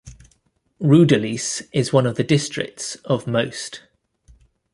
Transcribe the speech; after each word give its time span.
Rudolice 0.81 1.61
is 1.71 1.93
one 1.93 2.07
of 2.07 2.15
the 2.15 2.23
districts 2.23 2.95
of 3.05 3.27
Most. 3.27 3.83